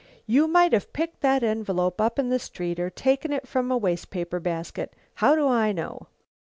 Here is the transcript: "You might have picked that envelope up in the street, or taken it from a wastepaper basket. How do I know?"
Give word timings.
"You 0.25 0.47
might 0.47 0.73
have 0.73 0.93
picked 0.93 1.21
that 1.21 1.43
envelope 1.43 2.01
up 2.01 2.17
in 2.17 2.29
the 2.29 2.39
street, 2.39 2.79
or 2.79 2.89
taken 2.89 3.31
it 3.31 3.47
from 3.47 3.69
a 3.71 3.77
wastepaper 3.77 4.39
basket. 4.39 4.95
How 5.13 5.35
do 5.35 5.47
I 5.47 5.71
know?" 5.71 6.07